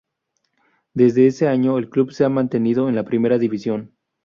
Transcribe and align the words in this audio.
Desde 0.95 1.27
ese 1.27 1.47
año 1.47 1.77
el 1.77 1.91
Club 1.91 2.11
se 2.11 2.25
ha 2.25 2.29
mantenido 2.29 2.89
en 2.89 2.95
la 2.95 3.05
Primera 3.05 3.37
División. 3.37 3.93